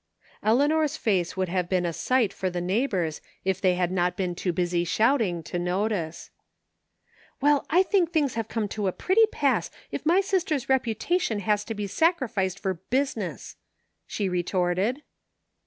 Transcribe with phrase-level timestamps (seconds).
[0.41, 4.33] Eleanor's face would have been a sight for the neighbors if they had not been
[4.33, 6.31] too busy shouting to notice."
[7.39, 11.63] Well, I think things have come to a pretty pass if my sister's reputation has
[11.65, 13.57] to be sacrificed for busi ness,"
[14.07, 15.03] she retorted.